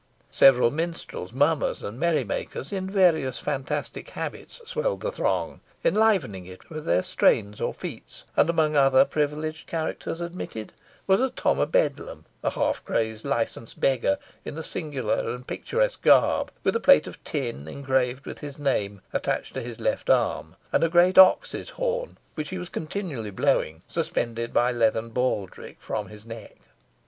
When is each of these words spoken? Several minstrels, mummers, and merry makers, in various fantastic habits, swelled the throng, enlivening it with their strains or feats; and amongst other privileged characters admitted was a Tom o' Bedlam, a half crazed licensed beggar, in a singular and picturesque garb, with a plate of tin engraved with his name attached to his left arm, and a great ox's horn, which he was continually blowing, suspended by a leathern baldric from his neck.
Several 0.31 0.71
minstrels, 0.71 1.31
mummers, 1.31 1.83
and 1.83 1.99
merry 1.99 2.23
makers, 2.23 2.73
in 2.73 2.89
various 2.89 3.37
fantastic 3.37 4.09
habits, 4.09 4.59
swelled 4.65 5.01
the 5.01 5.11
throng, 5.11 5.61
enlivening 5.85 6.47
it 6.47 6.71
with 6.71 6.85
their 6.85 7.03
strains 7.03 7.61
or 7.61 7.71
feats; 7.71 8.23
and 8.35 8.49
amongst 8.49 8.77
other 8.77 9.05
privileged 9.05 9.67
characters 9.67 10.19
admitted 10.19 10.73
was 11.05 11.21
a 11.21 11.29
Tom 11.29 11.59
o' 11.59 11.67
Bedlam, 11.67 12.25
a 12.41 12.49
half 12.49 12.83
crazed 12.83 13.25
licensed 13.25 13.79
beggar, 13.79 14.17
in 14.43 14.57
a 14.57 14.63
singular 14.63 15.35
and 15.35 15.45
picturesque 15.45 16.01
garb, 16.01 16.51
with 16.63 16.75
a 16.75 16.79
plate 16.79 17.05
of 17.05 17.23
tin 17.23 17.67
engraved 17.67 18.25
with 18.25 18.39
his 18.39 18.57
name 18.57 19.01
attached 19.13 19.53
to 19.53 19.61
his 19.61 19.79
left 19.79 20.09
arm, 20.09 20.55
and 20.73 20.83
a 20.83 20.89
great 20.89 21.19
ox's 21.19 21.69
horn, 21.69 22.17
which 22.33 22.49
he 22.49 22.57
was 22.57 22.69
continually 22.69 23.29
blowing, 23.29 23.83
suspended 23.87 24.51
by 24.51 24.71
a 24.71 24.73
leathern 24.73 25.09
baldric 25.11 25.79
from 25.79 26.07
his 26.07 26.25
neck. 26.25 26.55